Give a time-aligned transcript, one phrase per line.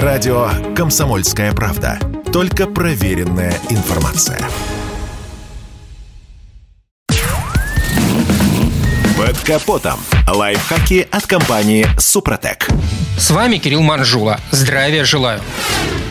[0.00, 1.98] Радио «Комсомольская правда».
[2.32, 4.40] Только проверенная информация.
[9.18, 10.00] Под капотом.
[10.26, 12.68] Лайфхаки от компании «Супротек».
[13.18, 14.40] С вами Кирилл Манжула.
[14.50, 15.42] Здравия желаю.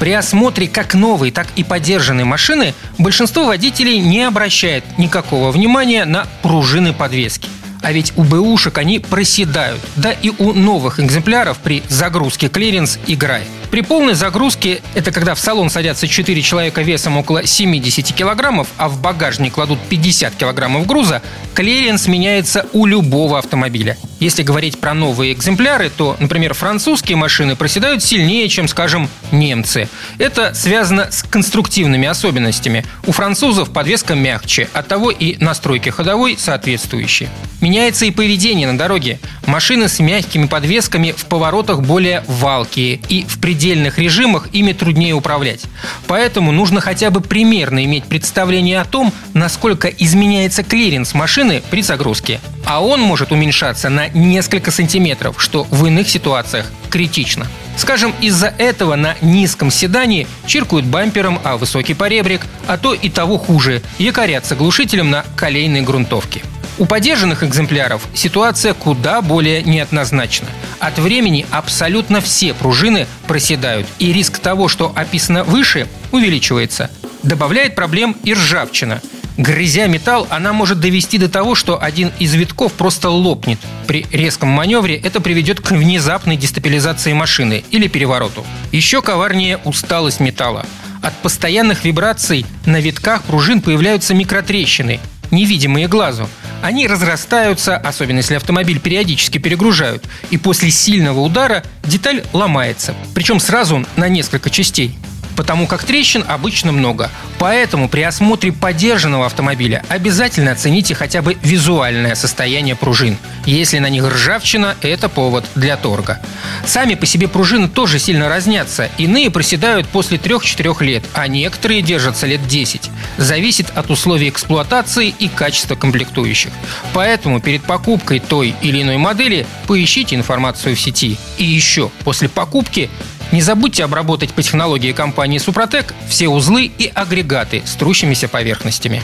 [0.00, 6.26] При осмотре как новой, так и подержанной машины большинство водителей не обращает никакого внимания на
[6.42, 7.48] пружины подвески.
[7.82, 9.80] А ведь у бэушек они проседают.
[9.96, 13.46] Да и у новых экземпляров при загрузке клиренс играет.
[13.70, 18.88] При полной загрузке, это когда в салон садятся 4 человека весом около 70 килограммов, а
[18.88, 21.22] в багажник кладут 50 килограммов груза,
[21.54, 23.96] клиренс меняется у любого автомобиля.
[24.20, 29.88] Если говорить про новые экземпляры, то, например, французские машины проседают сильнее, чем, скажем, немцы.
[30.18, 32.84] Это связано с конструктивными особенностями.
[33.06, 37.28] У французов подвеска мягче, оттого и настройки ходовой соответствующие.
[37.60, 39.20] Меняется и поведение на дороге.
[39.46, 45.62] Машины с мягкими подвесками в поворотах более валкие, и в предельных режимах ими труднее управлять.
[46.06, 52.40] Поэтому нужно хотя бы примерно иметь представление о том, насколько изменяется клиренс машины при загрузке.
[52.64, 57.46] А он может уменьшаться несколько сантиметров, что в иных ситуациях критично.
[57.76, 63.38] Скажем, из-за этого на низком седании чиркают бампером, а высокий поребрик, а то и того
[63.38, 66.42] хуже, якорятся глушителем на колейной грунтовке.
[66.78, 70.46] У подержанных экземпляров ситуация куда более неоднозначна.
[70.78, 76.90] От времени абсолютно все пружины проседают, и риск того, что описано выше, увеличивается.
[77.24, 79.02] Добавляет проблем и ржавчина.
[79.38, 83.60] Грызя металл, она может довести до того, что один из витков просто лопнет.
[83.86, 88.44] При резком маневре это приведет к внезапной дестабилизации машины или перевороту.
[88.72, 90.66] Еще коварнее усталость металла.
[91.02, 94.98] От постоянных вибраций на витках пружин появляются микротрещины,
[95.30, 96.28] невидимые глазу.
[96.60, 103.86] Они разрастаются, особенно если автомобиль периодически перегружают, и после сильного удара деталь ломается, причем сразу
[103.94, 104.98] на несколько частей
[105.38, 107.12] потому как трещин обычно много.
[107.38, 113.16] Поэтому при осмотре подержанного автомобиля обязательно оцените хотя бы визуальное состояние пружин.
[113.46, 116.18] Если на них ржавчина, это повод для торга.
[116.66, 118.90] Сами по себе пружины тоже сильно разнятся.
[118.98, 122.90] Иные проседают после 3-4 лет, а некоторые держатся лет 10.
[123.16, 126.50] Зависит от условий эксплуатации и качества комплектующих.
[126.92, 131.16] Поэтому перед покупкой той или иной модели поищите информацию в сети.
[131.36, 132.90] И еще, после покупки
[133.32, 139.02] не забудьте обработать по технологии компании «Супротек» все узлы и агрегаты с трущимися поверхностями.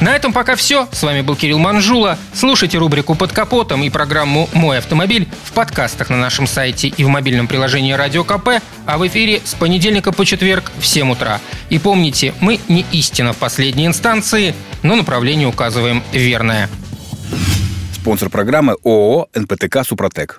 [0.00, 0.88] На этом пока все.
[0.92, 2.18] С вами был Кирилл Манжула.
[2.34, 7.08] Слушайте рубрику «Под капотом» и программу «Мой автомобиль» в подкастах на нашем сайте и в
[7.08, 11.40] мобильном приложении «Радио КП», а в эфире с понедельника по четверг в 7 утра.
[11.68, 16.68] И помните, мы не истина в последней инстанции, но направление указываем верное.
[17.94, 20.38] Спонсор программы ООО «НПТК Супротек».